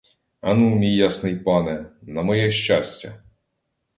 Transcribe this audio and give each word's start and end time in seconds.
Ану, 0.41 0.75
мій 0.75 0.95
ясний 0.95 1.35
пане, 1.39 1.85
на 2.01 2.23
моє 2.23 2.51
щастя! 2.51 3.21